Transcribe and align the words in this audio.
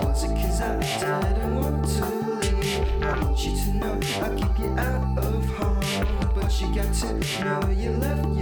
Was 0.00 0.24
I 0.24 1.20
didn't 1.34 1.54
want 1.54 1.84
to 1.84 2.06
leave? 2.06 3.02
I 3.02 3.20
want 3.20 3.38
you 3.44 3.56
to 3.56 3.76
know 3.76 4.00
I 4.22 4.28
keep 4.34 4.58
you 4.58 4.70
out 4.78 5.18
of 5.18 5.44
harm. 5.56 5.80
But 6.34 6.60
you 6.60 6.74
got 6.74 6.94
to 6.94 7.44
know 7.44 7.70
you 7.70 7.90
left 7.98 8.41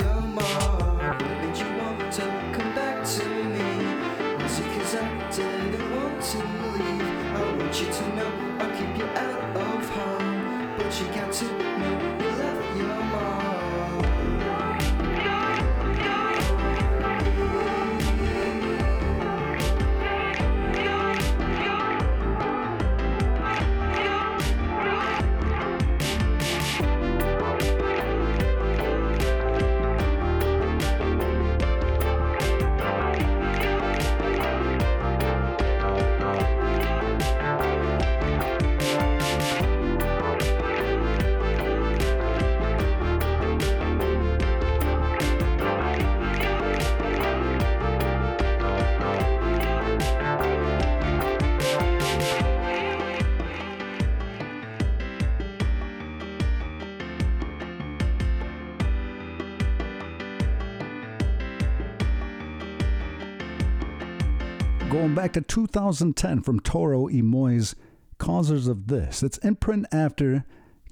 Going 65.10 65.26
back 65.26 65.32
to 65.32 65.40
2010 65.40 66.42
from 66.42 66.60
Toro 66.60 67.06
y 67.06 67.20
Moi's 67.20 67.74
Causers 68.18 68.68
of 68.68 68.86
This. 68.86 69.24
It's 69.24 69.38
imprint 69.38 69.86
after 69.90 70.44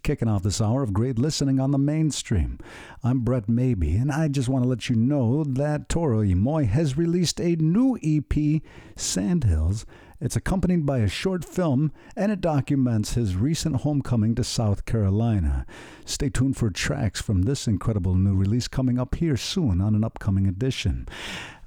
kicking 0.03 0.27
off 0.27 0.43
this 0.43 0.61
hour 0.61 0.83
of 0.83 0.93
great 0.93 1.21
listening 1.21 1.61
on 1.61 1.71
the 1.71 1.79
mainstream. 1.79 2.59
I'm 3.05 3.21
Brett 3.21 3.49
Maybe, 3.49 3.95
and 3.95 4.11
I 4.11 4.27
just 4.27 4.49
want 4.49 4.65
to 4.65 4.69
let 4.69 4.89
you 4.89 4.97
know 4.97 5.45
that 5.45 5.89
Toro 5.89 6.25
y 6.25 6.65
has 6.65 6.99
released 6.99 7.41
a 7.41 7.55
new 7.55 7.97
EP, 8.03 8.61
Sandhills. 8.97 9.87
It's 10.21 10.35
accompanied 10.35 10.85
by 10.85 10.99
a 10.99 11.09
short 11.09 11.45
film, 11.45 11.93
and 12.17 12.33
it 12.33 12.41
documents 12.41 13.15
his 13.15 13.37
recent 13.37 13.77
homecoming 13.77 14.35
to 14.35 14.43
South 14.43 14.85
Carolina. 14.85 15.65
Stay 16.05 16.29
tuned 16.29 16.57
for 16.57 16.71
tracks 16.71 17.23
from 17.23 17.43
this 17.43 17.69
incredible 17.69 18.17
new 18.17 18.35
release 18.35 18.67
coming 18.67 18.99
up 18.99 19.15
here 19.15 19.37
soon 19.37 19.81
on 19.81 19.95
an 19.95 20.03
upcoming 20.03 20.49
edition. 20.49 21.07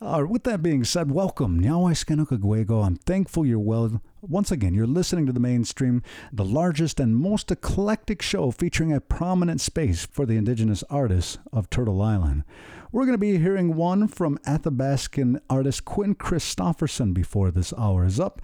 Uh, 0.02 0.26
with 0.28 0.44
that 0.44 0.62
being 0.62 0.84
said, 0.84 1.12
welcome. 1.12 1.62
Nyawai. 1.62 2.84
I'm 2.86 2.96
thankful 2.98 3.46
you're 3.46 3.58
well. 3.58 4.02
Once 4.22 4.52
again, 4.52 4.76
you're 4.76 4.86
listening 4.86 5.26
to 5.26 5.34
the 5.34 5.40
mainstream, 5.40 6.04
the 6.32 6.46
largest 6.46 7.00
and 7.00 7.16
most 7.16 7.50
eclectic 7.50 8.22
show 8.22 8.52
featuring 8.52 8.94
a 8.94 9.02
prominent 9.02 9.60
space 9.60 10.06
for 10.06 10.28
the 10.28 10.38
indigenous 10.38 10.84
artists 10.92 11.40
of 11.52 11.68
Turtle 11.72 12.04
Island. 12.04 12.44
We're 12.92 13.06
going 13.06 13.16
to 13.16 13.18
be 13.18 13.40
hearing 13.40 13.76
one 13.76 14.08
from 14.08 14.38
Athabascan 14.46 15.42
artist 15.50 15.86
Quinn 15.86 16.14
Christopherson 16.14 17.14
before 17.14 17.50
this 17.50 17.74
hour 17.76 18.06
is 18.06 18.20
up. 18.20 18.44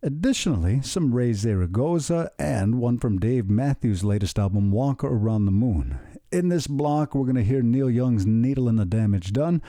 Additionally, 0.00 0.80
some 0.82 1.12
Raye 1.12 1.32
Zaragoza 1.32 2.30
and 2.38 2.78
one 2.78 2.96
from 2.96 3.18
Dave 3.18 3.50
Matthews' 3.50 4.04
latest 4.04 4.38
album, 4.38 4.70
Walk 4.70 5.02
Around 5.02 5.46
the 5.46 5.50
Moon. 5.50 5.98
In 6.30 6.50
this 6.50 6.68
block, 6.68 7.16
we're 7.16 7.24
going 7.24 7.34
to 7.34 7.42
hear 7.42 7.62
Neil 7.62 7.90
Young's 7.90 8.26
Needle 8.26 8.68
and 8.68 8.78
the 8.78 8.84
Damage 8.84 9.32
Done, 9.32 9.60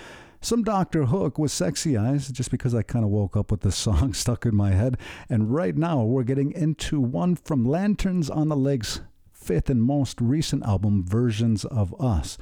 some 0.42 0.64
Dr. 0.64 1.06
Hook 1.06 1.38
with 1.38 1.52
Sexy 1.52 1.98
Eyes, 1.98 2.30
just 2.30 2.52
because 2.52 2.75
I 2.75 2.81
kind 2.84 3.03
of 3.03 3.12
woke 3.12 3.36
up 3.36 3.52
with 3.52 3.62
the 3.62 3.72
song 3.84 4.14
stuck 4.14 4.46
in 4.46 4.56
my 4.56 4.72
head. 4.72 4.98
And 5.30 5.53
right 5.53 5.75
now, 5.75 6.03
we're 6.03 6.24
getting 6.24 6.52
into 6.52 7.00
one 7.00 7.36
from 7.36 7.66
Lanterns 7.66 8.30
on 8.30 8.50
the 8.50 8.56
Lake's 8.56 9.02
fifth 9.34 9.70
and 9.70 9.81
most 9.81 10.20
recent 10.20 10.64
album, 10.66 11.06
Versions 11.08 11.66
of 11.66 12.00
Us. 12.02 12.38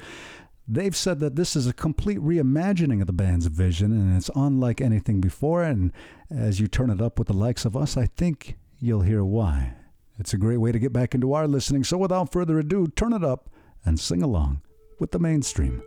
They've 0.67 0.95
said 0.95 1.19
that 1.19 1.35
this 1.35 1.55
is 1.55 1.67
a 1.67 1.73
complete 1.73 2.17
reimagining 2.17 2.99
of 2.99 3.07
the 3.07 3.13
band's 3.13 3.45
vision 3.45 3.91
and 3.91 4.17
it's 4.17 4.31
unlike 4.35 4.81
anything 4.81 5.21
before. 5.21 5.63
And 5.63 5.91
as 6.31 6.59
you 6.59 6.67
turn 6.67 6.89
it 6.89 7.01
up 7.01 7.19
with 7.19 7.27
the 7.27 7.35
likes 7.35 7.65
of 7.65 7.77
us, 7.77 7.95
I 7.95 8.07
think 8.07 8.57
you'll 8.79 9.01
hear 9.01 9.23
why. 9.23 9.75
It's 10.17 10.33
a 10.33 10.39
great 10.39 10.57
way 10.57 10.71
to 10.71 10.79
get 10.79 10.91
back 10.91 11.13
into 11.13 11.33
our 11.33 11.47
listening. 11.47 11.83
So 11.83 11.97
without 11.97 12.31
further 12.31 12.57
ado, 12.57 12.87
turn 12.87 13.13
it 13.13 13.23
up 13.23 13.49
and 13.83 13.99
sing 13.99 14.23
along 14.23 14.61
with 14.99 15.11
the 15.11 15.19
mainstream. 15.19 15.83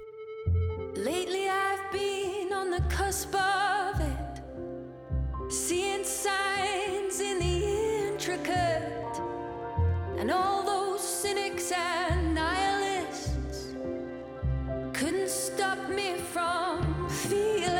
Lately, 0.95 1.38
cusp 2.89 3.35
of 3.35 4.01
it, 4.01 5.53
seeing 5.53 6.05
signs 6.05 7.21
in 7.21 7.39
the 7.39 8.09
intricate, 8.09 9.21
and 10.19 10.31
all 10.31 10.63
those 10.65 11.01
cynics 11.01 11.73
and 11.73 12.35
nihilists 12.35 13.75
couldn't 14.93 15.29
stop 15.29 15.89
me 15.89 16.17
from 16.33 17.09
feeling 17.09 17.78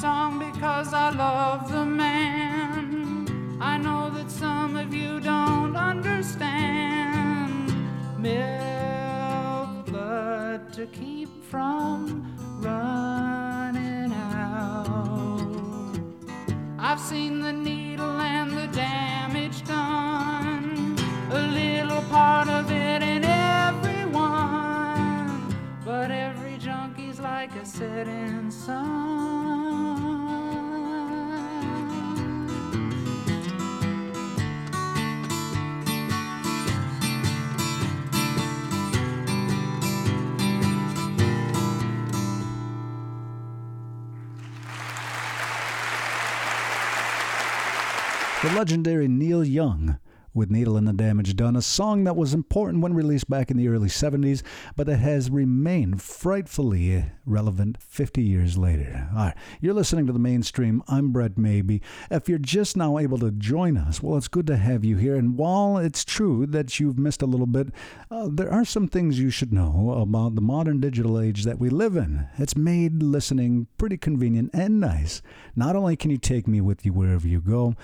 song 0.00 0.38
because 0.38 0.94
I 0.94 1.10
love 1.10 1.70
the 1.70 1.84
man. 1.84 3.58
I 3.60 3.76
know 3.76 4.10
that 4.10 4.30
some 4.30 4.76
of 4.76 4.94
you 4.94 5.20
don't 5.20 5.76
understand. 5.76 7.68
Milk 8.18 9.86
blood 9.86 10.72
to 10.72 10.86
keep 10.86 11.28
from 11.44 12.34
running 12.60 14.12
out. 14.12 15.98
I've 16.78 17.00
seen 17.00 17.40
the 17.40 17.52
legendary 48.54 49.08
Neil 49.08 49.44
Young 49.44 49.96
with 50.34 50.50
Needle 50.50 50.76
and 50.76 50.88
the 50.88 50.92
Damage 50.92 51.36
Done, 51.36 51.56
a 51.56 51.62
song 51.62 52.04
that 52.04 52.16
was 52.16 52.32
important 52.32 52.82
when 52.82 52.94
released 52.94 53.28
back 53.28 53.50
in 53.50 53.56
the 53.56 53.68
early 53.68 53.88
70s, 53.88 54.42
but 54.76 54.88
it 54.88 54.98
has 54.98 55.30
remained 55.30 56.00
frightfully 56.00 57.04
relevant 57.26 57.80
50 57.82 58.22
years 58.22 58.56
later. 58.56 59.08
All 59.12 59.26
right, 59.26 59.34
you're 59.60 59.74
listening 59.74 60.06
to 60.06 60.12
the 60.12 60.18
mainstream. 60.18 60.82
I'm 60.88 61.12
Brett 61.12 61.36
Maybe. 61.36 61.82
If 62.10 62.28
you're 62.28 62.38
just 62.38 62.76
now 62.76 62.98
able 62.98 63.18
to 63.18 63.30
join 63.30 63.76
us, 63.76 64.02
well, 64.02 64.16
it's 64.16 64.28
good 64.28 64.46
to 64.46 64.56
have 64.56 64.84
you 64.84 64.96
here. 64.96 65.16
And 65.16 65.36
while 65.36 65.76
it's 65.76 66.04
true 66.04 66.46
that 66.46 66.80
you've 66.80 66.98
missed 66.98 67.22
a 67.22 67.26
little 67.26 67.46
bit, 67.46 67.68
uh, 68.10 68.28
there 68.30 68.50
are 68.50 68.64
some 68.64 68.88
things 68.88 69.20
you 69.20 69.30
should 69.30 69.52
know 69.52 69.98
about 70.00 70.34
the 70.34 70.40
modern 70.40 70.80
digital 70.80 71.20
age 71.20 71.44
that 71.44 71.58
we 71.58 71.68
live 71.68 71.96
in. 71.96 72.26
It's 72.38 72.56
made 72.56 73.02
listening 73.02 73.66
pretty 73.76 73.98
convenient 73.98 74.50
and 74.54 74.80
nice. 74.80 75.20
Not 75.54 75.76
only 75.76 75.96
can 75.96 76.10
you 76.10 76.18
take 76.18 76.48
me 76.48 76.60
with 76.60 76.86
you 76.86 76.92
wherever 76.92 77.28
you 77.28 77.40
go, 77.40 77.74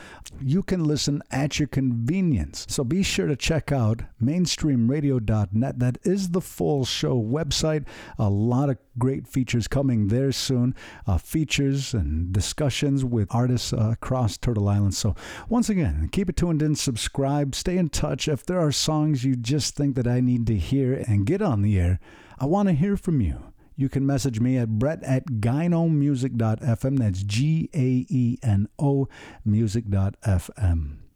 you 0.41 0.63
can 0.63 0.85
listen 0.85 1.23
at 1.31 1.59
your 1.59 1.69
convenience. 1.69 2.38
So 2.69 2.85
be 2.85 3.03
sure 3.03 3.27
to 3.27 3.37
check 3.37 3.73
out 3.73 4.03
mainstreamradio.net. 4.23 5.79
That 5.79 5.99
is 6.05 6.31
the 6.31 6.41
full 6.41 6.85
show 6.85 7.21
website. 7.21 7.87
A 8.19 8.29
lot 8.29 8.71
of 8.71 8.79
great 8.99 9.27
features 9.27 9.69
coming 9.69 10.09
there 10.09 10.33
soon. 10.33 10.75
Uh, 11.07 11.19
features 11.19 11.95
and 11.95 12.33
discussions 12.33 13.05
with 13.05 13.35
artists 13.35 13.73
uh, 13.73 13.91
across 13.93 14.37
Turtle 14.37 14.69
Island. 14.69 14.95
So 14.95 15.15
once 15.49 15.69
again, 15.69 16.09
keep 16.13 16.29
it 16.29 16.37
tuned 16.37 16.63
in, 16.63 16.75
subscribe, 16.75 17.55
stay 17.55 17.77
in 17.77 17.89
touch. 17.89 18.29
If 18.29 18.47
there 18.47 18.61
are 18.61 18.73
songs 18.73 19.25
you 19.25 19.37
just 19.37 19.77
think 19.77 19.95
that 19.97 20.07
I 20.07 20.21
need 20.21 20.47
to 20.47 20.57
hear 20.57 20.95
and 21.07 21.27
get 21.27 21.43
on 21.43 21.63
the 21.63 21.79
air, 21.79 22.01
I 22.39 22.47
want 22.47 22.69
to 22.69 22.75
hear 22.75 22.97
from 22.97 23.21
you. 23.21 23.53
You 23.77 23.89
can 23.89 24.05
message 24.05 24.41
me 24.41 24.59
at 24.59 24.79
brett 24.79 25.03
at 25.05 25.27
gaenomusic.fm. 25.27 26.99
That's 26.99 27.23
G 27.23 27.71
A 27.73 28.07
E 28.09 28.39
N 28.43 28.69
O 28.79 29.09
music.fm. 29.45 31.08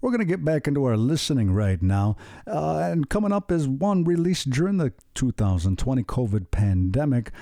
We're 0.00 0.10
going 0.10 0.20
to 0.20 0.24
get 0.24 0.44
back 0.44 0.68
into 0.68 0.84
our 0.84 0.96
listening 0.96 1.52
right 1.52 1.82
now. 1.82 2.16
Uh, 2.46 2.78
and 2.78 3.08
coming 3.08 3.32
up 3.32 3.50
is 3.50 3.66
one 3.66 4.04
released 4.04 4.50
during 4.50 4.76
the 4.76 4.92
2020 5.14 6.04
COVID 6.04 6.50
pandemic. 6.52 7.32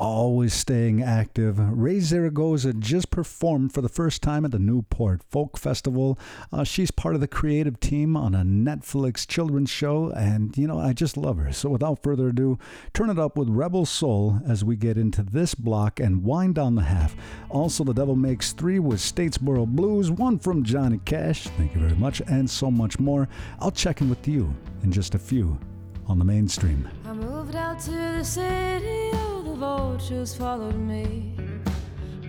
Always 0.00 0.54
staying 0.54 1.02
active. 1.02 1.58
Raye 1.58 2.00
Zaragoza 2.00 2.72
just 2.72 3.10
performed 3.10 3.74
for 3.74 3.82
the 3.82 3.88
first 3.90 4.22
time 4.22 4.46
at 4.46 4.50
the 4.50 4.58
Newport 4.58 5.22
Folk 5.22 5.58
Festival. 5.58 6.18
Uh, 6.50 6.64
she's 6.64 6.90
part 6.90 7.14
of 7.14 7.20
the 7.20 7.28
creative 7.28 7.78
team 7.80 8.16
on 8.16 8.34
a 8.34 8.42
Netflix 8.42 9.28
children's 9.28 9.68
show, 9.68 10.10
and 10.12 10.56
you 10.56 10.66
know, 10.66 10.78
I 10.78 10.94
just 10.94 11.18
love 11.18 11.36
her. 11.36 11.52
So 11.52 11.68
without 11.68 12.02
further 12.02 12.28
ado, 12.28 12.58
turn 12.94 13.10
it 13.10 13.18
up 13.18 13.36
with 13.36 13.50
Rebel 13.50 13.84
Soul 13.84 14.40
as 14.48 14.64
we 14.64 14.74
get 14.74 14.96
into 14.96 15.22
this 15.22 15.54
block 15.54 16.00
and 16.00 16.24
wind 16.24 16.54
down 16.54 16.76
the 16.76 16.82
half. 16.82 17.14
Also, 17.50 17.84
The 17.84 17.92
Devil 17.92 18.16
Makes 18.16 18.52
Three 18.52 18.78
with 18.78 19.00
Statesboro 19.00 19.66
Blues, 19.66 20.10
one 20.10 20.38
from 20.38 20.64
Johnny 20.64 21.00
Cash, 21.04 21.44
thank 21.58 21.74
you 21.74 21.80
very 21.82 21.96
much, 21.96 22.22
and 22.26 22.48
so 22.48 22.70
much 22.70 22.98
more. 22.98 23.28
I'll 23.58 23.70
check 23.70 24.00
in 24.00 24.08
with 24.08 24.26
you 24.26 24.54
in 24.82 24.92
just 24.92 25.14
a 25.14 25.18
few 25.18 25.58
on 26.06 26.18
the 26.18 26.24
mainstream. 26.24 26.88
I 27.04 27.12
moved 27.12 27.54
out 27.54 27.78
to 27.80 27.90
the 27.90 28.24
city, 28.24 29.10
vultures 29.60 30.34
followed 30.34 30.74
me, 30.74 31.34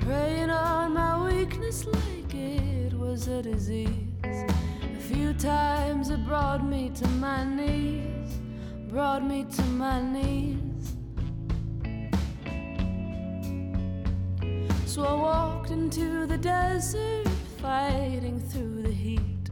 preying 0.01 0.49
on 0.49 0.93
my 0.93 1.13
weakness 1.25 1.85
like 1.85 2.33
it 2.33 2.93
was 2.93 3.29
a 3.29 3.41
disease. 3.41 3.87
A 4.25 4.99
few 4.99 5.33
times 5.35 6.09
it 6.09 6.25
brought 6.25 6.61
me 6.61 6.91
to 6.93 7.07
my 7.07 7.45
knees, 7.45 8.37
brought 8.89 9.23
me 9.23 9.45
to 9.45 9.61
my 9.63 10.01
knees. 10.01 10.97
So 14.85 15.05
I 15.05 15.13
walked 15.13 15.71
into 15.71 16.25
the 16.25 16.37
desert, 16.37 17.29
fighting 17.61 18.41
through 18.41 18.81
the 18.81 18.91
heat. 18.91 19.49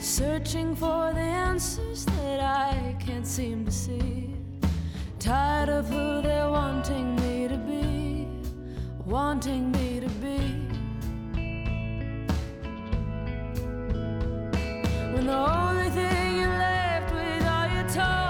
Searching 0.00 0.74
for 0.74 1.12
the 1.12 1.20
answers 1.20 2.06
that 2.06 2.40
I 2.40 2.96
can't 2.98 3.26
seem 3.26 3.66
to 3.66 3.70
see. 3.70 4.33
Tired 5.24 5.70
of 5.70 5.88
who 5.88 6.20
they're 6.20 6.50
wanting 6.50 7.16
me 7.16 7.48
to 7.48 7.56
be, 7.56 8.28
wanting 9.06 9.72
me 9.72 9.98
to 9.98 10.08
be. 10.20 10.36
When 15.14 15.26
the 15.26 15.32
only 15.32 15.88
thing 15.88 16.40
you're 16.40 16.58
left 16.58 17.14
with 17.14 17.46
are 17.46 17.68
your 17.74 17.88
torn 17.88 18.23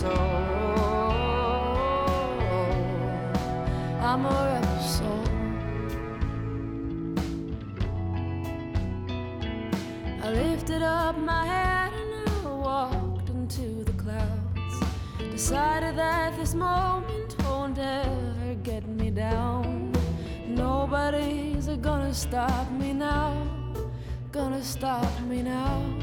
I'm 0.00 0.14
a 4.24 4.28
rebel 4.28 4.80
soul. 4.80 5.24
I 10.22 10.30
lifted 10.30 10.82
up 10.82 11.18
my 11.18 11.44
head 11.44 11.92
and 11.92 12.28
I 12.28 12.48
walked 12.48 13.28
into 13.30 13.82
the 13.82 13.92
clouds. 13.92 14.84
Decided 15.18 15.96
that 15.96 16.36
this 16.36 16.54
moment 16.54 17.34
won't 17.42 17.78
ever 17.78 18.54
get 18.62 18.86
me 18.86 19.10
down. 19.10 19.92
Nobody's 20.46 21.66
gonna 21.80 22.14
stop 22.14 22.70
me 22.70 22.92
now. 22.92 23.34
Gonna 24.30 24.62
stop 24.62 25.20
me 25.22 25.42
now. 25.42 25.97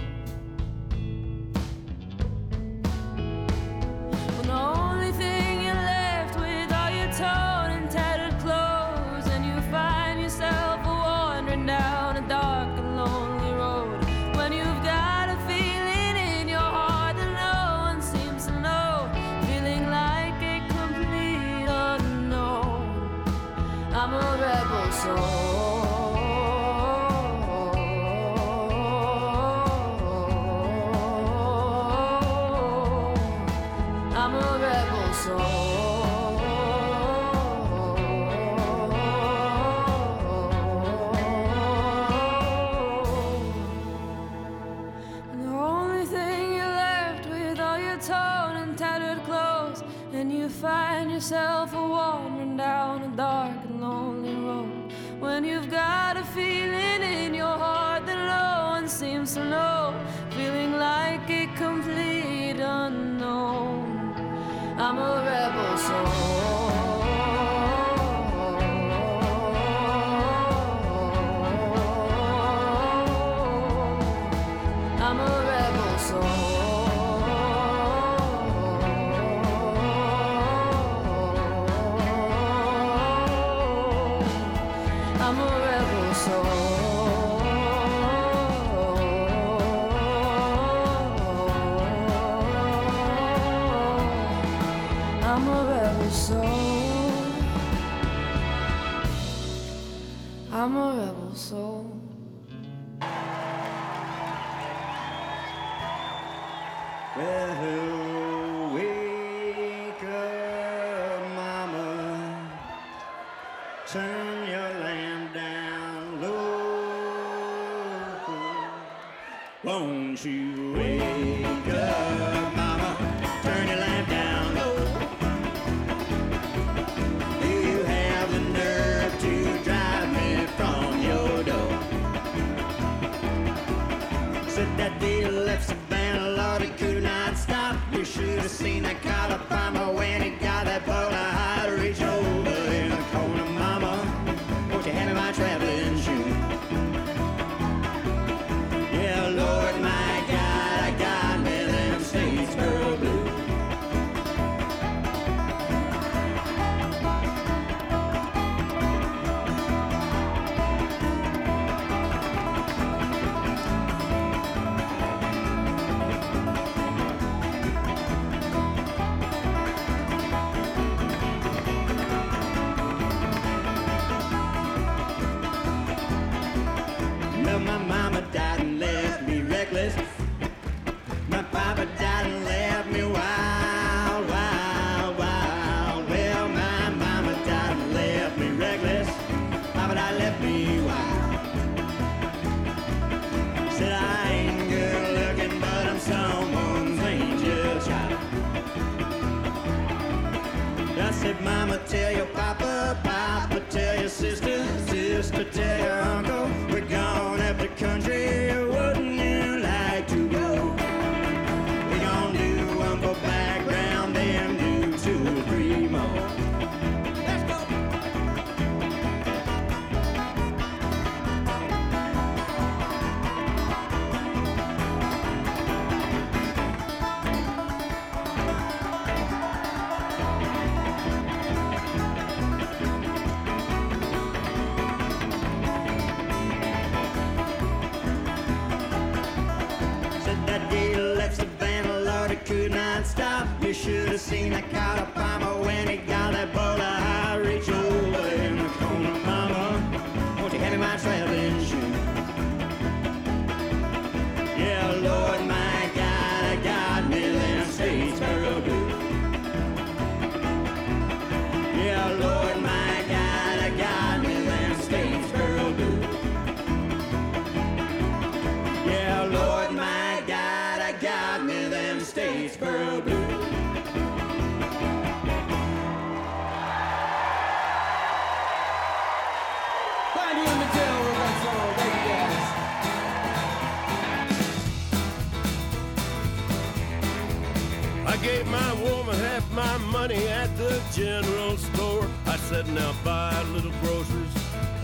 general 290.95 291.57
store. 291.57 292.07
I 292.25 292.37
said, 292.37 292.67
now 292.69 292.93
buy 293.03 293.41
little 293.51 293.71
groceries 293.81 294.35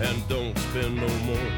and 0.02 0.28
don't 0.28 0.58
spend 0.58 0.98
no 0.98 1.08
more. 1.20 1.52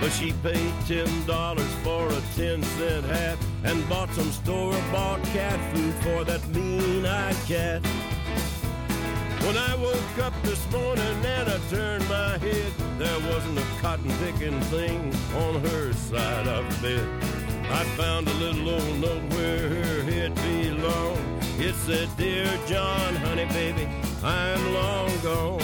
But 0.00 0.10
she 0.10 0.32
paid 0.42 0.72
ten 0.88 1.08
dollars 1.26 1.72
for 1.84 2.08
a 2.08 2.20
ten 2.34 2.62
cent 2.64 3.06
hat 3.06 3.38
and 3.62 3.88
bought 3.88 4.10
some 4.10 4.32
store-bought 4.32 5.22
cat 5.26 5.58
food 5.72 5.94
for 6.02 6.24
that 6.24 6.46
mean-eyed 6.48 7.36
cat. 7.46 7.86
When 9.46 9.56
I 9.56 9.76
woke 9.76 10.18
up 10.20 10.34
this 10.42 10.68
morning 10.72 11.24
and 11.24 11.48
I 11.48 11.58
turned 11.70 12.08
my 12.08 12.38
head, 12.38 12.72
there 12.98 13.20
wasn't 13.32 13.58
a 13.58 13.66
cotton 13.80 14.10
picking 14.18 14.60
thing 14.62 15.14
on 15.36 15.60
her 15.66 15.92
side 15.92 16.48
of 16.48 16.82
the 16.82 16.88
bed. 16.88 17.08
I 17.70 17.84
found 17.96 18.26
a 18.26 18.34
little 18.34 18.68
old 18.68 18.98
note 18.98 19.32
where 19.34 19.68
her 19.68 20.02
head 20.02 20.34
belonged. 20.34 21.41
It 21.64 21.76
said, 21.76 22.08
Dear 22.16 22.58
John, 22.66 23.14
honey, 23.14 23.44
baby, 23.44 23.86
I'm 24.24 24.74
long 24.74 25.10
gone. 25.22 25.60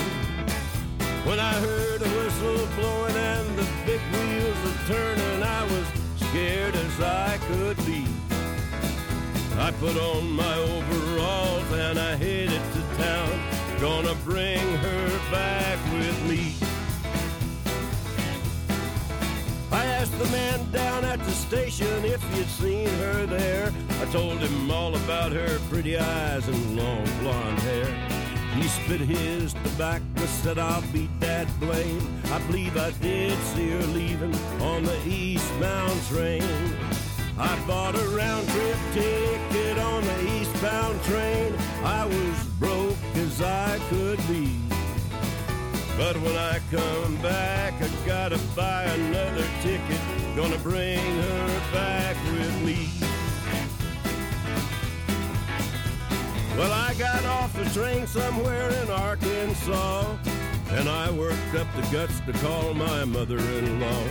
When 1.27 1.41
I 1.41 1.53
heard 1.55 1.99
the 1.99 2.09
whistle 2.09 2.69
blowing 2.77 3.17
and 3.17 3.59
the 3.59 3.67
big 3.85 4.01
wheels 4.13 4.59
a 4.71 4.87
turning, 4.87 5.43
I 5.43 5.65
was 5.65 5.87
scared 6.29 6.77
as 6.77 7.01
I 7.01 7.37
could 7.49 7.77
be. 7.79 8.07
I 9.59 9.73
put 9.73 9.97
on 9.97 10.31
my 10.31 10.57
overalls 10.59 11.73
and 11.73 11.99
I 11.99 12.15
headed 12.15 12.63
to 12.75 13.03
town. 13.03 13.81
Gonna 13.81 14.15
bring 14.25 14.61
her 14.61 15.09
back 15.33 15.79
with 15.95 16.23
me. 16.31 16.68
asked 19.99 20.17
the 20.21 20.27
man 20.27 20.71
down 20.71 21.05
at 21.05 21.19
the 21.19 21.33
station 21.33 22.05
if 22.05 22.23
he'd 22.33 22.47
seen 22.47 22.89
her 23.01 23.27
there. 23.27 23.73
I 24.01 24.05
told 24.13 24.39
him 24.39 24.71
all 24.71 24.95
about 24.95 25.33
her 25.33 25.59
pretty 25.71 25.99
eyes 25.99 26.47
and 26.47 26.77
long 26.77 27.05
blonde 27.21 27.59
hair. 27.59 27.89
He 28.55 28.69
spit 28.69 29.01
his 29.01 29.55
tobacco, 29.55 30.25
said, 30.27 30.57
I'll 30.57 30.83
beat 30.93 31.11
that 31.19 31.49
blame. 31.59 32.01
I 32.27 32.39
believe 32.47 32.77
I 32.77 32.93
did 33.03 33.37
see 33.55 33.71
her 33.71 33.87
leaving 33.99 34.35
on 34.63 34.85
the 34.85 34.99
eastbound 35.05 36.01
train. 36.05 36.45
I 37.37 37.59
bought 37.67 37.97
a 37.97 38.09
round 38.11 38.49
trip 38.51 38.79
ticket 38.93 39.79
on 39.79 40.05
the 40.05 40.19
eastbound 40.39 41.03
train. 41.05 41.53
I 41.83 42.07
was 42.07 42.45
broke 42.61 42.97
as 43.17 43.43
I 43.43 43.81
could 43.91 44.19
be. 44.29 44.68
But 45.99 46.17
when 46.19 46.37
I 46.37 46.61
come 46.71 47.17
back, 47.17 47.75
I 47.83 47.89
gotta 48.07 48.39
buy 48.55 48.85
another 48.85 49.45
ticket. 49.63 50.01
Gonna 50.37 50.57
bring 50.59 51.01
her 51.01 51.61
back 51.73 52.17
with 52.33 52.63
me. 52.63 52.89
Well, 56.57 56.73
I 56.73 56.95
got 56.95 57.25
off 57.25 57.53
the 57.53 57.69
train 57.71 58.07
somewhere 58.07 58.71
in 58.71 58.91
Arkansas, 58.91 60.17
and 60.71 60.89
I 60.89 61.11
worked 61.11 61.57
up 61.57 61.67
the 61.75 61.83
guts 61.91 62.21
to 62.21 62.33
call 62.45 62.75
my 62.75 63.05
mother 63.05 63.39
in 63.39 63.81
law. 63.81 64.05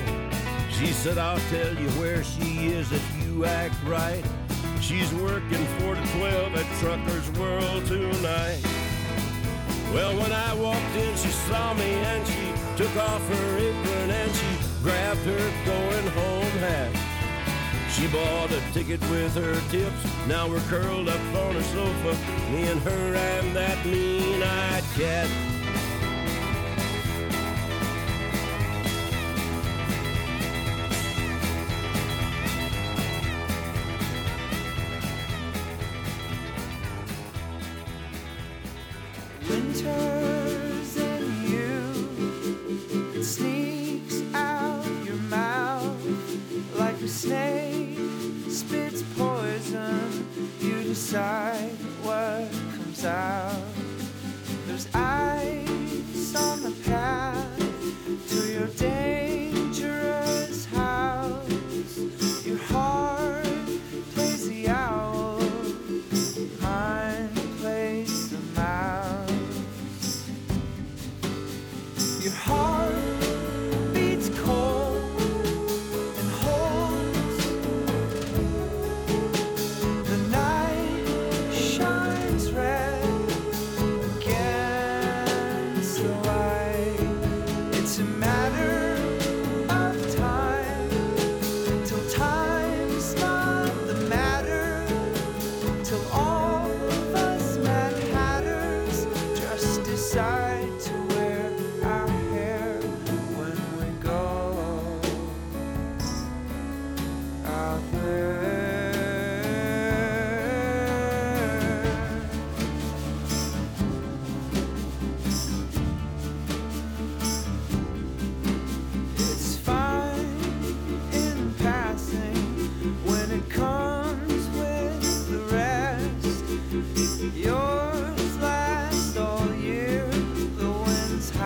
She 0.69 0.87
said, 0.87 1.17
I'll 1.17 1.39
tell 1.49 1.73
you 1.73 1.89
where 1.91 2.21
she 2.21 2.67
is 2.67 2.91
if 2.91 3.25
you 3.25 3.45
act 3.45 3.75
right. 3.85 4.25
She's 4.81 5.13
working 5.13 5.65
4 5.79 5.95
to 5.95 6.01
12 6.17 6.55
at 6.55 6.79
Trucker's 6.81 7.31
World 7.39 7.85
tonight. 7.85 8.86
Well, 9.93 10.15
when 10.19 10.31
I 10.31 10.53
walked 10.53 10.95
in, 10.95 11.15
she 11.15 11.29
saw 11.29 11.73
me 11.73 11.91
and 11.93 12.27
she 12.27 12.51
took 12.75 12.95
off 12.97 13.27
her 13.27 13.57
apron 13.57 14.11
and 14.11 14.31
she 14.35 14.57
grabbed 14.83 15.21
her 15.21 15.51
going 15.65 16.07
home 16.07 16.51
hat. 16.59 16.91
She 17.91 18.07
bought 18.07 18.51
a 18.51 18.61
ticket 18.73 19.01
with 19.09 19.33
her 19.35 19.55
tips. 19.71 20.27
Now 20.27 20.47
we're 20.47 20.59
curled 20.69 21.09
up 21.09 21.21
on 21.35 21.55
a 21.55 21.63
sofa, 21.63 22.15
me 22.51 22.67
and 22.67 22.81
her 22.81 23.15
and 23.15 23.55
that 23.55 23.83
mean-eyed 23.85 24.83
cat. 24.95 25.27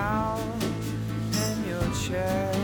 down 0.01 0.59
in 1.45 1.55
your 1.69 1.87
chair. 1.93 2.60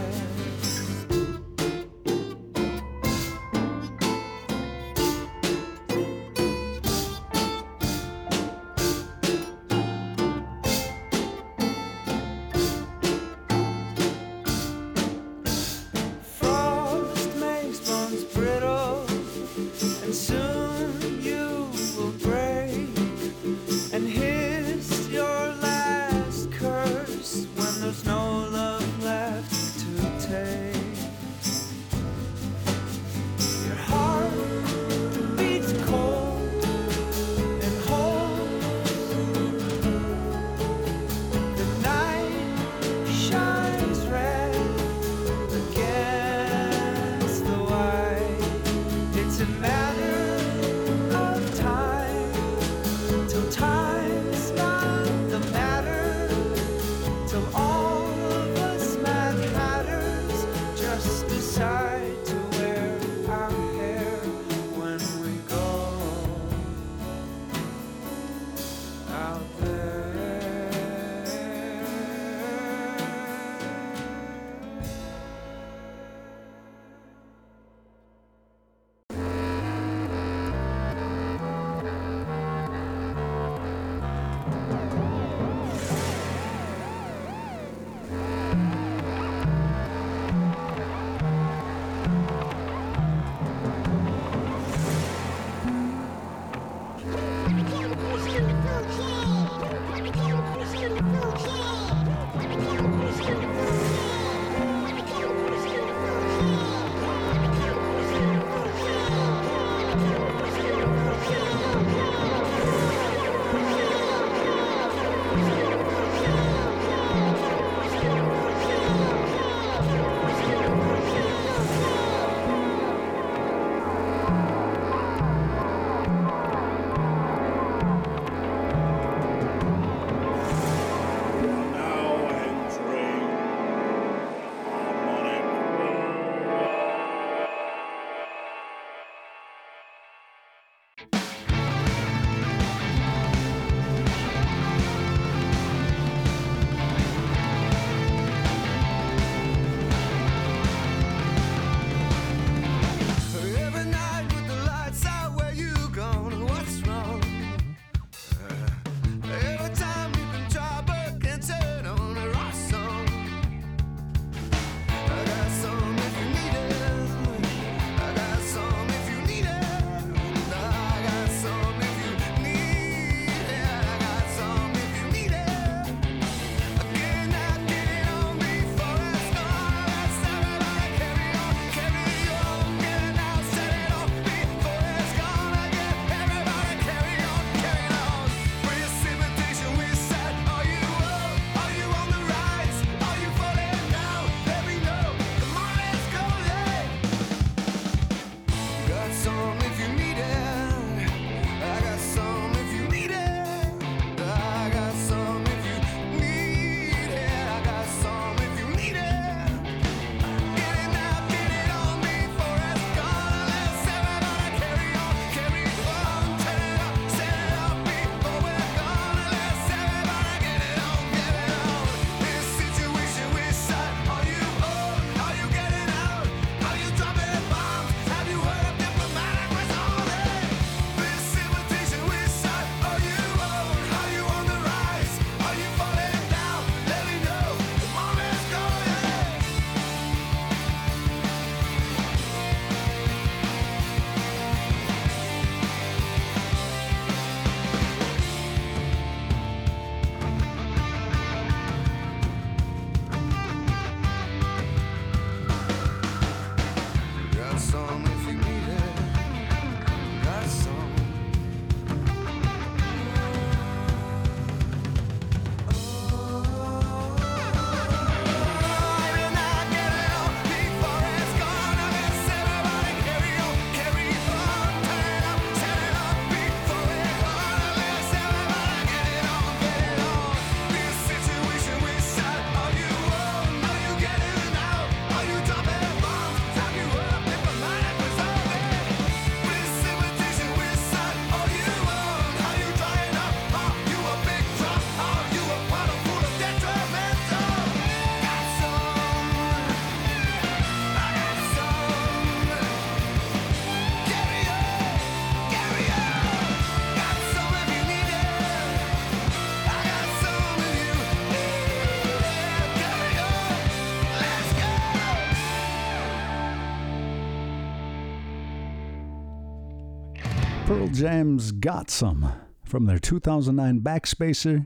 Jam's 320.98 321.52
Got 321.52 321.92
Some 321.92 322.34
from 322.64 322.88
their 322.88 322.98
2009 322.98 323.82
Backspacer 323.82 324.66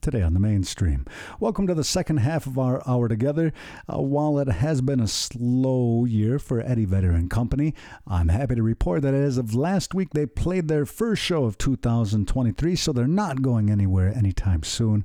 today 0.00 0.20
on 0.20 0.34
the 0.34 0.40
mainstream. 0.40 1.06
Welcome 1.38 1.68
to 1.68 1.74
the 1.74 1.84
second 1.84 2.16
half 2.16 2.48
of 2.48 2.58
our 2.58 2.82
hour 2.88 3.06
together. 3.06 3.52
Uh, 3.88 4.00
while 4.00 4.40
it 4.40 4.48
has 4.48 4.80
been 4.80 4.98
a 4.98 5.06
slow 5.06 6.06
year 6.06 6.40
for 6.40 6.58
Eddie 6.58 6.86
Vedder 6.86 7.12
and 7.12 7.30
Company, 7.30 7.72
I'm 8.04 8.30
happy 8.30 8.56
to 8.56 8.64
report 8.64 9.02
that 9.02 9.14
as 9.14 9.38
of 9.38 9.54
last 9.54 9.94
week 9.94 10.08
they 10.12 10.26
played 10.26 10.66
their 10.66 10.86
first 10.86 11.22
show 11.22 11.44
of 11.44 11.56
2023, 11.56 12.74
so 12.74 12.92
they're 12.92 13.06
not 13.06 13.40
going 13.40 13.70
anywhere 13.70 14.12
anytime 14.12 14.64
soon. 14.64 15.04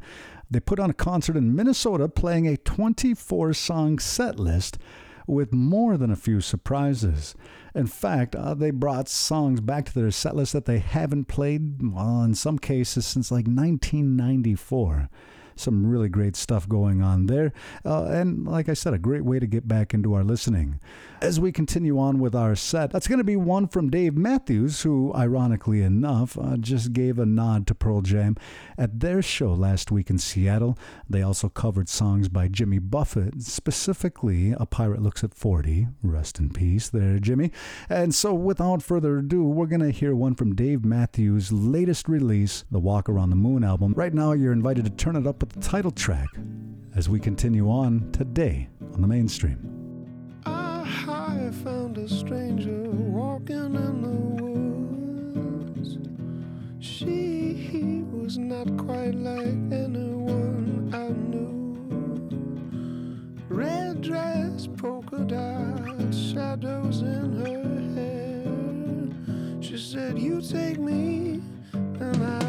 They 0.50 0.62
put 0.62 0.80
on 0.80 0.90
a 0.90 0.96
concert 0.96 1.38
in 1.38 1.56
Minnesota 1.56 2.10
playing 2.10 2.48
a 2.48 2.58
24 2.58 3.54
song 3.54 4.00
set 4.00 4.40
list 4.40 4.80
with 5.28 5.54
more 5.54 5.98
than 5.98 6.12
a 6.12 6.16
few 6.16 6.42
surprises. 6.42 7.36
In 7.74 7.88
fact, 7.88 8.36
uh, 8.36 8.54
they 8.54 8.72
brought 8.72 9.10
songs 9.10 9.62
back 9.62 9.86
to 9.86 9.94
their 9.94 10.12
set 10.12 10.36
list 10.36 10.54
that 10.54 10.66
they 10.66 10.80
haven't 10.80 11.26
played, 11.26 11.82
well, 11.82 12.24
in 12.24 12.36
some 12.36 12.60
cases, 12.60 13.06
since 13.06 13.32
like 13.32 13.48
1994 13.48 15.10
some 15.56 15.86
really 15.86 16.10
great 16.10 16.36
stuff 16.36 16.68
going 16.68 17.02
on 17.02 17.28
there. 17.28 17.54
Uh, 17.84 18.06
and 18.06 18.46
like 18.46 18.70
I 18.70 18.74
said, 18.74 18.94
a 18.94 19.00
great 19.00 19.24
way 19.24 19.40
to 19.40 19.48
get 19.48 19.68
back 19.68 19.94
into 19.94 20.14
our 20.14 20.24
listening. 20.24 20.80
As 21.22 21.40
we 21.40 21.52
continue 21.52 21.98
on 21.98 22.20
with 22.20 22.36
our 22.36 22.56
set, 22.56 22.92
that's 22.92 23.08
going 23.08 23.20
to 23.20 23.24
be 23.24 23.36
one 23.36 23.68
from 23.68 23.90
Dave 23.90 24.16
Matthews, 24.16 24.82
who, 24.82 25.14
ironically 25.16 25.82
enough, 25.82 26.38
uh, 26.38 26.58
just 26.58 26.94
gave 26.94 27.18
a 27.18 27.26
nod 27.26 27.66
to 27.68 27.76
Pearl 27.76 28.02
Jam 28.02 28.36
at 28.78 29.00
their 29.00 29.22
show 29.22 29.54
last 29.54 29.92
week 29.92 30.10
in 30.10 30.18
Seattle. 30.18 30.78
They 31.10 31.22
also 31.22 31.50
covered 31.50 31.90
songs 31.90 32.30
by 32.30 32.48
Jimmy 32.48 32.80
Buffett, 32.80 33.42
specifically 33.42 34.52
A 34.52 34.66
Pirate 34.66 35.02
Looks 35.02 35.24
at 35.24 35.34
40. 35.34 35.88
Rest 36.04 36.40
in 36.40 36.50
peace 36.50 36.90
there, 36.90 37.18
Jimmy. 37.20 37.52
And 37.90 38.14
so, 38.14 38.34
without 38.34 38.84
further 38.84 39.20
ado, 39.20 39.44
we're 39.44 39.66
going 39.68 39.82
to 39.82 39.92
hear 39.92 40.16
one 40.16 40.36
from 40.36 40.54
Dave 40.54 40.84
Matthews' 40.84 41.52
latest 41.52 42.10
release, 42.10 42.66
the 42.70 42.80
Walk 42.80 43.10
Around 43.10 43.30
the 43.30 43.36
Moon 43.36 43.64
album. 43.64 43.94
Right 43.96 44.14
now, 44.14 44.34
you're 44.34 44.54
invited 44.54 44.86
to 44.86 44.92
turn 44.92 45.16
it 45.16 45.26
up 45.26 45.42
with 45.46 45.54
the 45.54 45.70
title 45.70 45.92
track 45.92 46.30
as 46.96 47.08
we 47.08 47.20
continue 47.20 47.70
on 47.70 48.12
today 48.12 48.68
on 48.94 49.02
the 49.02 49.08
mainstream. 49.08 49.60
I 50.46 51.52
found 51.64 51.98
a 52.00 52.10
stranger 52.10 52.90
walking 52.90 53.76
in 53.76 54.02
the 54.02 54.44
woods. 54.44 55.98
She 56.80 58.04
was 58.12 58.40
not 58.40 58.76
quite 58.78 59.14
like 59.14 59.46
anyone 59.72 60.90
I 60.92 61.10
knew. 61.10 61.76
Red 63.48 64.02
dress, 64.02 64.68
polka 64.78 65.20
dots, 65.20 66.18
shadows 66.18 67.02
in 67.02 67.46
her 67.46 67.62
hair. 67.94 69.62
She 69.62 69.78
said, 69.78 70.18
You 70.18 70.42
take 70.42 70.80
me, 70.80 71.42
and 71.74 72.24
I 72.24 72.45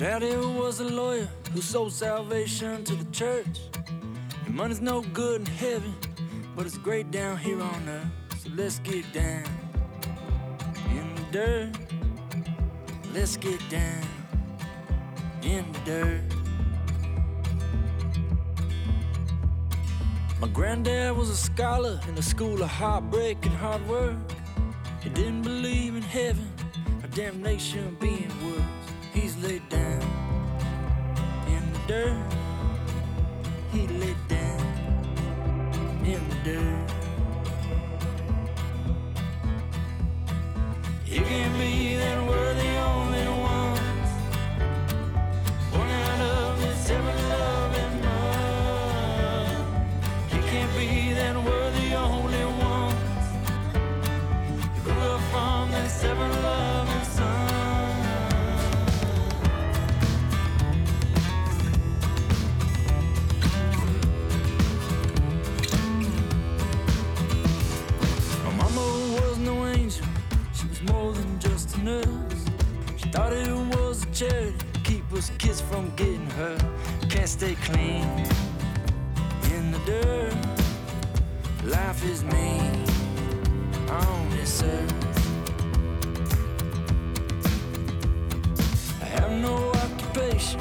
daddy 0.00 0.34
was 0.34 0.80
a 0.80 0.84
lawyer 0.84 1.28
who 1.52 1.60
sold 1.60 1.92
salvation 1.92 2.82
to 2.82 2.94
the 2.94 3.04
church. 3.12 3.60
And 4.46 4.54
money's 4.54 4.80
no 4.80 5.02
good 5.02 5.42
in 5.42 5.46
heaven, 5.46 5.94
but 6.56 6.64
it's 6.64 6.78
great 6.78 7.10
down 7.10 7.36
here 7.36 7.60
on 7.60 7.86
earth. 7.86 8.06
So 8.38 8.48
let's 8.56 8.78
get 8.78 9.04
down 9.12 9.44
in 10.88 11.14
the 11.16 11.22
dirt. 11.30 11.72
Let's 13.12 13.36
get 13.36 13.60
down 13.68 14.02
in 15.42 15.70
the 15.70 15.80
dirt. 15.84 16.22
My 20.40 20.48
granddad 20.48 21.14
was 21.14 21.28
a 21.28 21.36
scholar 21.36 22.00
in 22.08 22.14
the 22.14 22.22
school 22.22 22.62
of 22.62 22.70
heartbreak 22.70 23.44
and 23.44 23.54
hard 23.54 23.86
work. 23.86 24.16
He 25.02 25.10
didn't 25.10 25.42
believe 25.42 25.94
in 25.94 26.02
heaven 26.02 26.50
or 27.02 27.08
damnation 27.08 27.98
being 28.00 28.32
worse. 28.46 28.62
He's 29.12 29.36
laid 29.36 29.68
down 29.68 29.79
dirt. 31.90 32.14
He 33.72 33.86
laid 33.88 34.09
from 75.70 75.88
getting 75.94 76.28
hurt. 76.30 76.64
Can't 77.08 77.28
stay 77.28 77.54
clean 77.62 78.04
in 79.54 79.70
the 79.70 79.78
dirt. 79.86 80.34
Life 81.64 82.04
is 82.04 82.24
mean 82.24 82.84
on 83.88 84.30
this 84.30 84.64
earth. 84.64 84.94
I 89.00 89.04
have 89.16 89.30
no 89.30 89.70
occupation, 89.84 90.60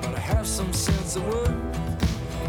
but 0.00 0.14
I 0.14 0.20
have 0.20 0.46
some 0.46 0.72
sense 0.72 1.16
of 1.16 1.24
work. 1.28 1.58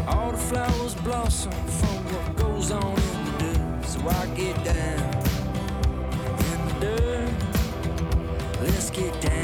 All 0.08 0.32
the 0.32 0.38
flowers 0.38 0.94
blossom 0.94 1.52
from 1.78 1.96
what 2.12 2.36
goes 2.36 2.70
on 2.70 2.96
in 3.12 3.24
the 3.26 3.34
dirt. 3.42 3.84
So 3.84 3.98
I 4.08 4.26
get 4.34 4.56
down 4.64 5.02
in 6.52 6.58
the 6.68 6.74
dirt. 6.86 7.30
Let's 8.62 8.88
get 8.90 9.12
down 9.20 9.37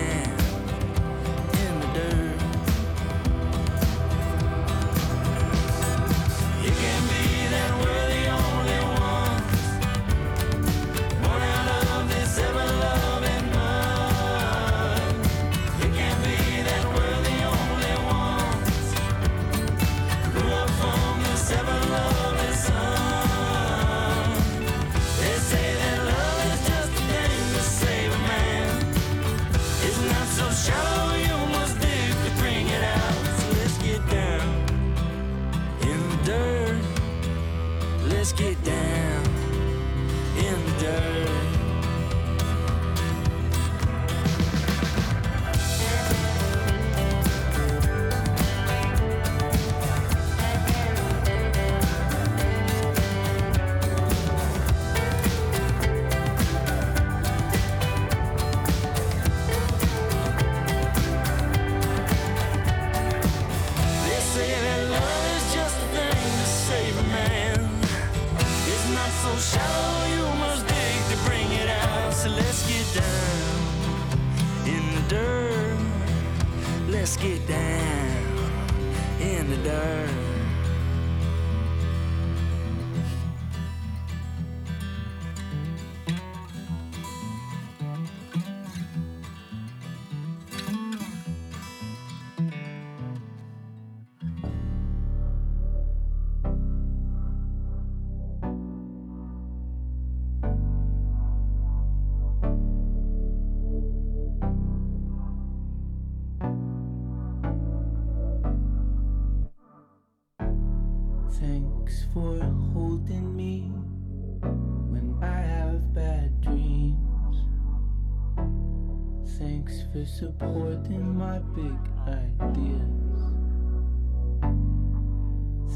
supporting 120.25 121.19
my 121.19 121.39
big 121.55 121.77
ideas. 122.09 123.21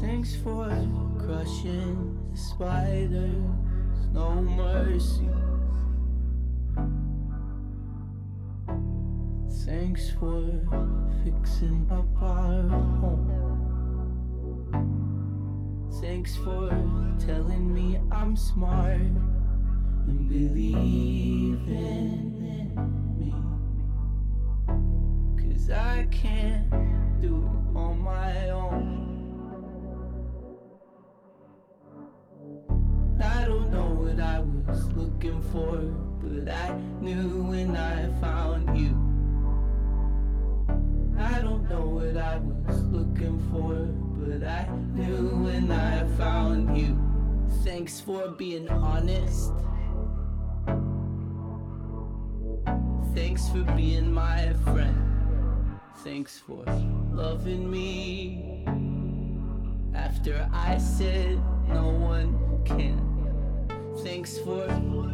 Thanks 0.01 0.35
for 0.37 0.67
crushing 1.19 2.17
the 2.31 2.37
spiders, 2.37 3.35
no 4.11 4.41
mercy. 4.41 5.29
Thanks 9.65 10.09
for 10.19 10.41
fixing 11.23 11.87
up 11.91 12.07
our 12.19 12.63
home. 13.03 13.29
Thanks 16.01 16.35
for 16.37 16.69
telling 17.19 17.71
me 17.71 17.99
I'm 18.11 18.35
smart 18.35 18.95
and 20.07 20.27
believing 20.27 21.67
in 21.67 22.41
me. 22.41 23.08
Cause 25.69 25.77
I 25.77 26.07
can't 26.09 27.21
do 27.21 27.35
it 27.35 27.77
on 27.77 27.99
my 27.99 28.49
own. 28.49 29.05
I 33.23 33.45
don't 33.45 33.69
know 33.71 33.85
what 33.85 34.19
I 34.19 34.39
was 34.39 34.91
looking 34.93 35.41
for, 35.51 35.77
but 36.23 36.51
I 36.51 36.75
knew 37.01 37.43
when 37.43 37.75
I 37.75 38.07
found 38.19 38.79
you. 38.79 38.95
I 41.19 41.39
don't 41.41 41.69
know 41.69 41.85
what 41.85 42.17
I 42.17 42.37
was 42.37 42.81
looking 42.85 43.39
for, 43.51 43.75
but 44.17 44.47
I 44.47 44.67
knew 44.93 45.43
when 45.43 45.71
I 45.71 46.07
found 46.17 46.77
you. 46.77 46.97
Thanks 47.63 47.99
for 47.99 48.29
being 48.29 48.67
honest. 48.69 49.51
Thanks 53.13 53.47
for 53.49 53.63
being 53.75 54.11
my 54.11 54.53
friend. 54.63 55.18
Thanks 56.03 56.39
for 56.39 56.63
loving 57.11 57.69
me. 57.69 58.63
After 59.93 60.49
I 60.53 60.77
said 60.77 61.41
no 61.67 61.89
one 61.89 62.63
can. 62.63 63.05
Thanks 64.01 64.37
for 64.37 64.65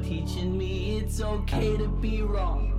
teaching 0.04 0.56
me 0.56 0.98
it's 0.98 1.22
okay 1.22 1.76
to 1.78 1.88
be 1.88 2.22
wrong 2.22 2.72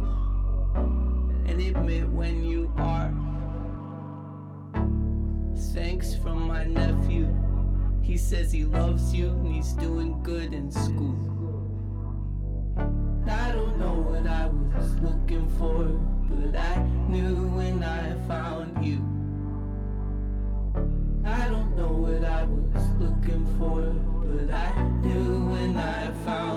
and 1.48 1.60
admit 1.60 2.08
when 2.08 2.44
you 2.44 2.72
are. 2.76 3.12
Thanks 5.74 6.14
from 6.14 6.46
my 6.46 6.62
nephew. 6.62 7.34
He 8.02 8.16
says 8.16 8.52
he 8.52 8.64
loves 8.64 9.12
you 9.12 9.30
and 9.30 9.52
he's 9.52 9.72
doing 9.72 10.22
good 10.22 10.54
in 10.54 10.70
school. 10.70 11.35
Looking 15.02 15.48
for, 15.58 15.84
but 16.28 16.58
I 16.58 16.82
knew 17.08 17.48
when 17.48 17.82
I 17.82 18.14
found 18.26 18.84
you. 18.84 18.98
I 21.24 21.48
don't 21.48 21.76
know 21.76 21.88
what 21.88 22.24
I 22.24 22.44
was 22.44 22.88
looking 23.00 23.44
for, 23.58 23.82
but 24.24 24.54
I 24.54 24.82
knew 25.02 25.46
when 25.50 25.76
I 25.76 26.10
found 26.24 26.55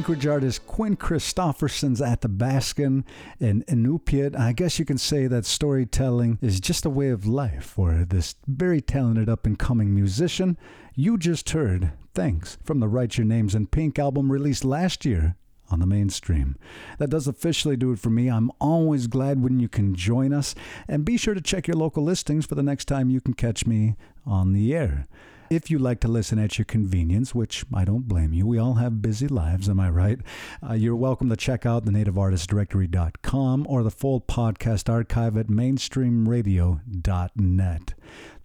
Anchorage 0.00 0.26
artist 0.26 0.66
Quinn 0.66 0.96
Christopherson's 0.96 2.00
Athabascan 2.00 3.04
and 3.38 3.66
Inupiat. 3.66 4.34
I 4.34 4.52
guess 4.52 4.78
you 4.78 4.86
can 4.86 4.96
say 4.96 5.26
that 5.26 5.44
storytelling 5.44 6.38
is 6.40 6.58
just 6.58 6.86
a 6.86 6.90
way 6.90 7.10
of 7.10 7.26
life 7.26 7.64
for 7.64 8.06
this 8.08 8.34
very 8.46 8.80
talented 8.80 9.28
up 9.28 9.44
and 9.44 9.58
coming 9.58 9.94
musician. 9.94 10.56
You 10.94 11.18
just 11.18 11.50
heard 11.50 11.92
Thanks 12.14 12.56
from 12.64 12.80
the 12.80 12.88
Write 12.88 13.18
Your 13.18 13.26
Names 13.26 13.54
in 13.54 13.66
Pink 13.66 13.98
album 13.98 14.32
released 14.32 14.64
last 14.64 15.04
year 15.04 15.36
on 15.70 15.80
the 15.80 15.86
mainstream. 15.86 16.56
That 16.96 17.10
does 17.10 17.28
officially 17.28 17.76
do 17.76 17.92
it 17.92 17.98
for 17.98 18.08
me. 18.08 18.30
I'm 18.30 18.50
always 18.58 19.06
glad 19.06 19.42
when 19.42 19.60
you 19.60 19.68
can 19.68 19.94
join 19.94 20.32
us, 20.32 20.54
and 20.88 21.04
be 21.04 21.18
sure 21.18 21.34
to 21.34 21.42
check 21.42 21.68
your 21.68 21.76
local 21.76 22.02
listings 22.02 22.46
for 22.46 22.54
the 22.54 22.62
next 22.62 22.86
time 22.86 23.10
you 23.10 23.20
can 23.20 23.34
catch 23.34 23.66
me 23.66 23.96
on 24.24 24.54
the 24.54 24.74
air. 24.74 25.06
If 25.50 25.68
you 25.68 25.80
like 25.80 25.98
to 26.02 26.08
listen 26.08 26.38
at 26.38 26.58
your 26.58 26.64
convenience, 26.64 27.34
which 27.34 27.64
I 27.74 27.84
don't 27.84 28.06
blame 28.06 28.32
you, 28.32 28.46
we 28.46 28.56
all 28.56 28.74
have 28.74 29.02
busy 29.02 29.26
lives, 29.26 29.68
am 29.68 29.80
I 29.80 29.90
right? 29.90 30.20
Uh, 30.64 30.74
you're 30.74 30.94
welcome 30.94 31.28
to 31.28 31.36
check 31.36 31.66
out 31.66 31.84
the 31.84 31.90
nativeartistdirectory.com 31.90 33.66
or 33.68 33.82
the 33.82 33.90
full 33.90 34.20
podcast 34.20 34.88
archive 34.88 35.36
at 35.36 35.48
mainstreamradio.net. 35.48 37.94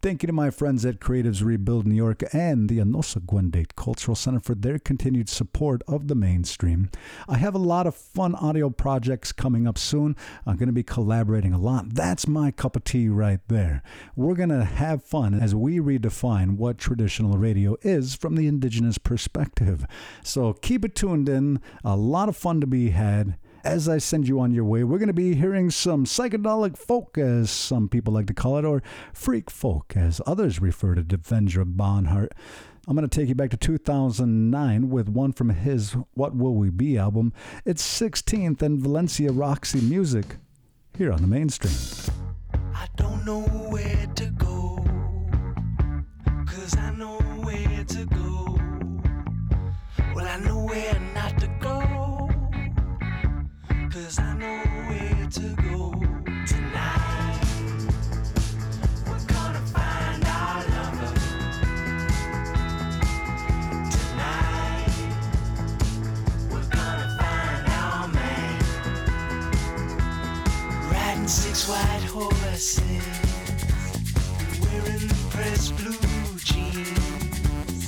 Thank 0.01 0.21
you 0.21 0.27
to 0.27 0.33
my 0.33 0.51
friends 0.51 0.85
at 0.85 0.99
Creatives 0.99 1.43
Rebuild 1.43 1.87
New 1.87 1.95
York 1.95 2.23
and 2.31 2.69
the 2.69 2.77
Onöhsagwë:de' 2.77 3.75
Cultural 3.75 4.13
Center 4.15 4.39
for 4.39 4.53
their 4.53 4.77
continued 4.77 5.29
support 5.29 5.81
of 5.87 6.07
the 6.07 6.13
mainstream. 6.13 6.91
I 7.27 7.37
have 7.37 7.55
a 7.55 7.59
lot 7.59 7.87
of 7.87 7.95
fun 7.95 8.35
audio 8.35 8.69
projects 8.69 9.31
coming 9.31 9.65
up 9.65 9.79
soon. 9.79 10.15
I'm 10.45 10.57
going 10.57 10.67
to 10.67 10.73
be 10.73 10.83
collaborating 10.83 11.53
a 11.53 11.59
lot. 11.59 11.95
That's 11.95 12.27
my 12.27 12.51
cup 12.51 12.75
of 12.75 12.83
tea 12.83 13.09
right 13.09 13.39
there. 13.47 13.81
We're 14.15 14.35
going 14.35 14.49
to 14.49 14.63
have 14.63 15.03
fun 15.03 15.33
as 15.33 15.55
we 15.55 15.79
redefine 15.79 16.57
what 16.57 16.77
traditional 16.77 17.39
radio 17.39 17.75
is 17.81 18.13
from 18.13 18.35
the 18.35 18.47
indigenous 18.47 18.99
perspective. 18.99 19.87
So 20.23 20.53
keep 20.53 20.85
it 20.85 20.93
tuned 20.93 21.29
in. 21.29 21.61
A 21.83 21.95
lot 21.95 22.29
of 22.29 22.37
fun 22.37 22.61
to 22.61 22.67
be 22.67 22.91
had 22.91 23.37
as 23.65 23.89
I 23.89 23.97
send 23.97 24.27
you 24.27 24.39
on 24.39 24.53
your 24.53 24.63
way, 24.63 24.83
we're 24.83 24.99
going 24.99 25.07
to 25.07 25.13
be 25.13 25.33
hearing 25.33 25.71
some 25.71 26.05
psychedelic 26.05 26.77
folk, 26.77 27.17
as 27.17 27.49
some 27.49 27.89
people 27.89 28.13
like 28.13 28.27
to 28.27 28.33
call 28.33 28.57
it, 28.57 28.65
or 28.65 28.83
freak 29.11 29.49
folk, 29.49 29.93
as 29.95 30.21
others 30.27 30.61
refer 30.61 30.93
to 30.93 31.01
Devendra 31.01 31.65
Banhart. 31.65 32.29
I'm 32.87 32.95
going 32.95 33.09
to 33.09 33.19
take 33.19 33.27
you 33.27 33.33
back 33.33 33.49
to 33.49 33.57
2009 33.57 34.89
with 34.91 35.09
one 35.09 35.33
from 35.33 35.49
his 35.49 35.93
What 36.13 36.35
Will 36.35 36.53
We 36.53 36.69
Be 36.69 36.99
album. 36.99 37.33
It's 37.65 37.83
16th 37.83 38.61
and 38.61 38.79
Valencia 38.79 39.31
Roxy 39.31 39.81
Music 39.81 40.37
here 40.95 41.11
on 41.11 41.21
the 41.21 41.27
mainstream. 41.27 41.73
I 42.75 42.87
don't 42.95 43.25
know 43.25 43.41
where 43.41 44.07
to 44.15 44.25
go. 44.27 44.85
Cause 46.45 46.77
I 46.77 46.91
know 46.91 47.17
where 47.43 47.83
to 47.83 48.05
go. 48.05 48.59
Well, 50.13 50.27
I 50.27 50.39
know 50.39 50.63
where. 50.65 51.04
Cause 53.95 54.19
I 54.19 54.33
know 54.33 54.61
where 54.89 55.27
to 55.31 55.55
go 55.55 55.93
tonight. 56.45 57.39
We're 59.07 59.25
gonna 59.25 59.63
find 59.71 60.21
our 60.25 60.59
lover. 60.75 61.13
Tonight. 63.95 64.95
We're 66.51 66.69
gonna 66.75 67.09
find 67.21 67.65
our 67.71 68.07
man. 68.09 68.59
Riding 70.91 71.29
six 71.29 71.69
white 71.69 72.03
horses, 72.11 73.07
wearing 74.59 75.07
pressed 75.29 75.73
blue 75.77 76.37
jeans. 76.39 77.87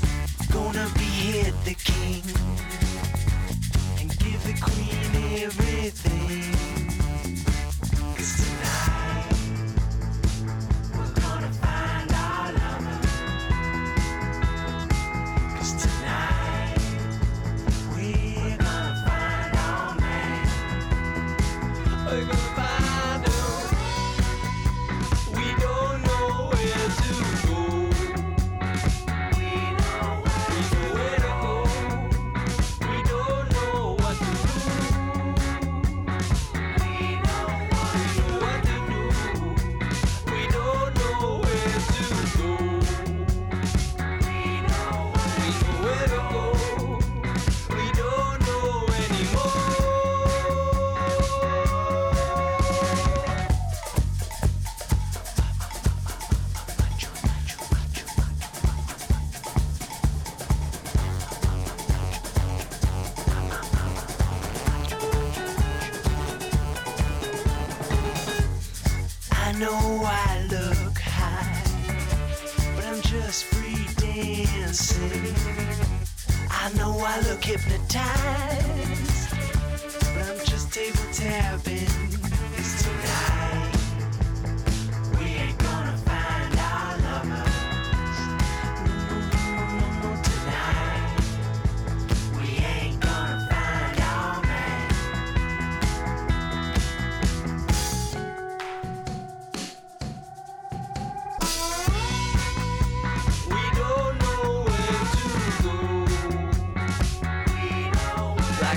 Gonna 0.53 0.87
behead 0.95 1.53
the 1.65 1.73
king 1.73 2.23
everything. 5.87 6.16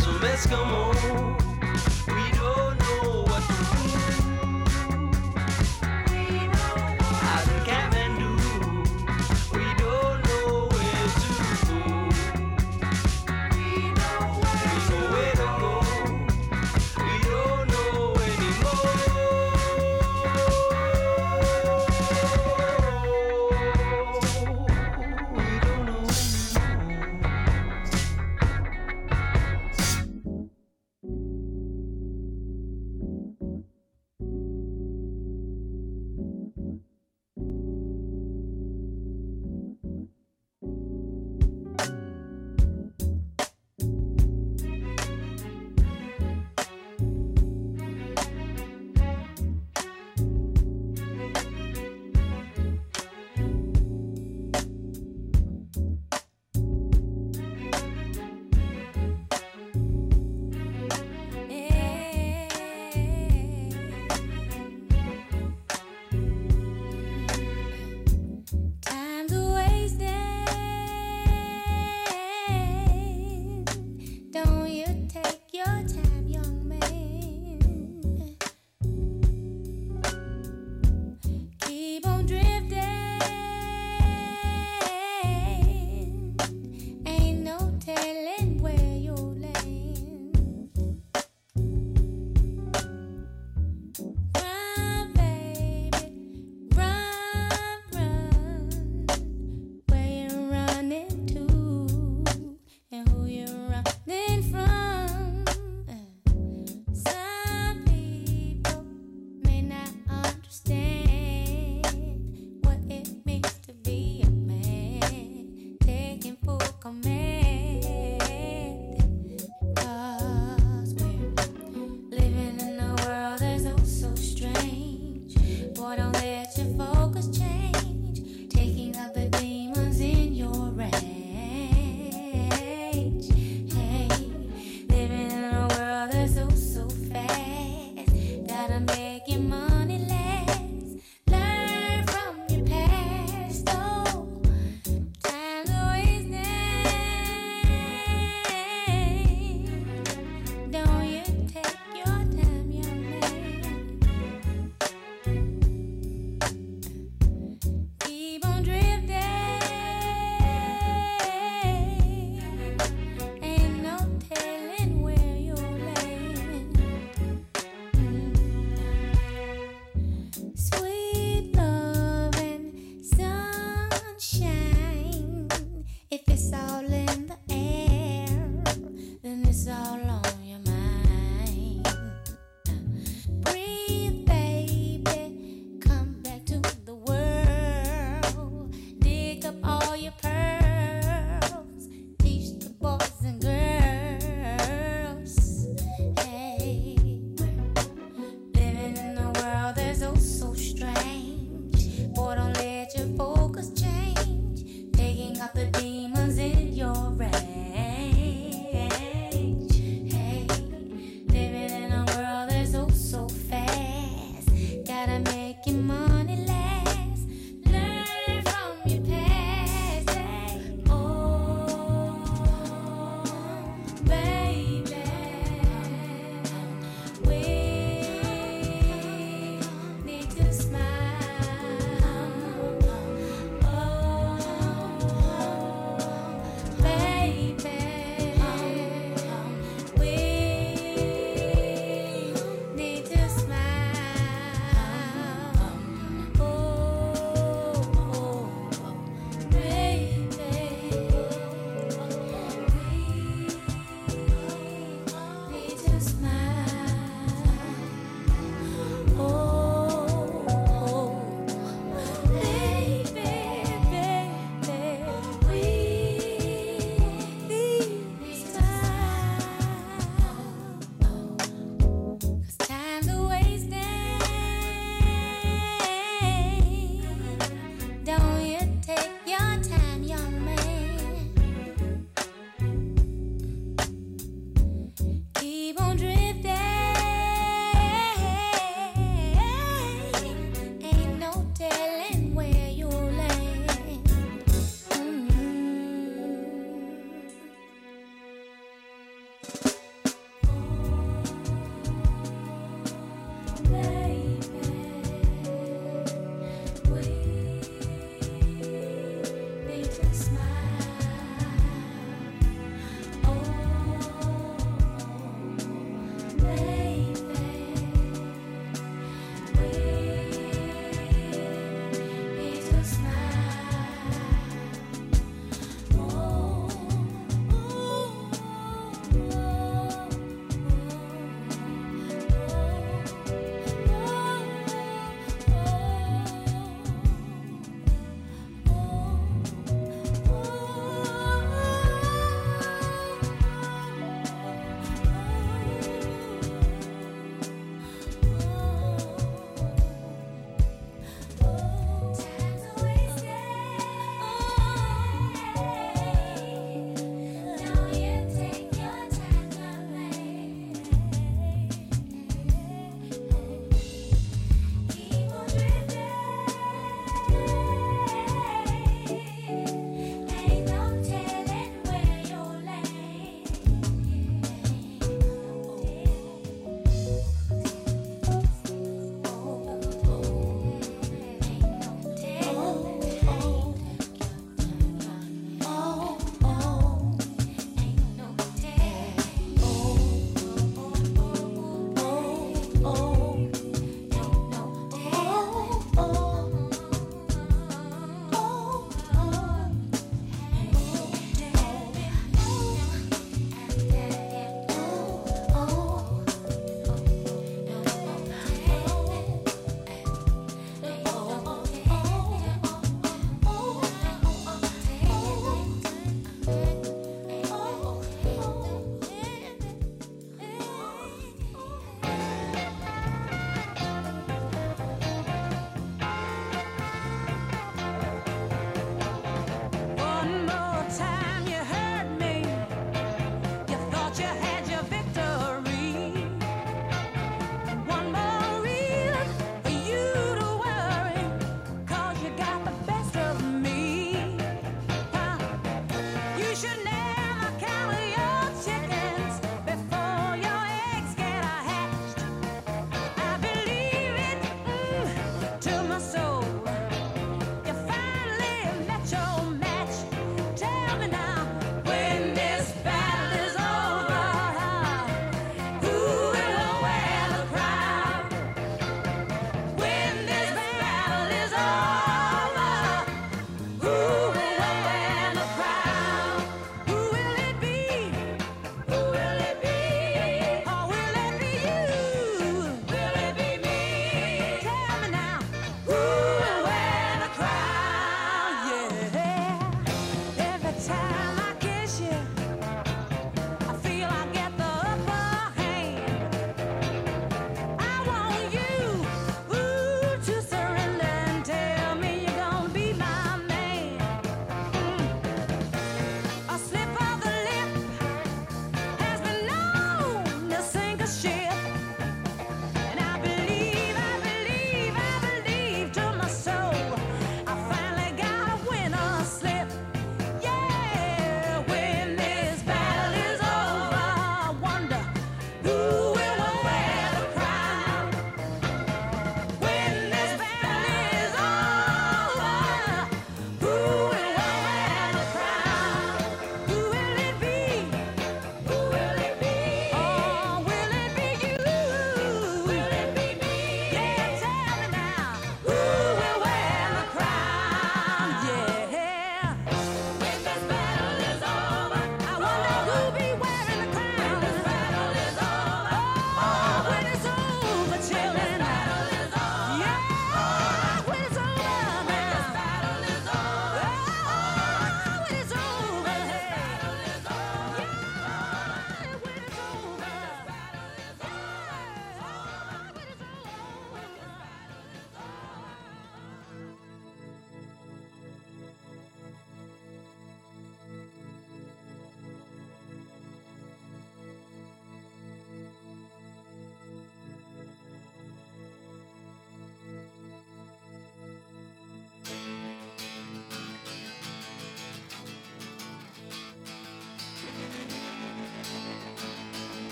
Know 0.00 0.18
like 0.22 0.38
some 0.38 1.41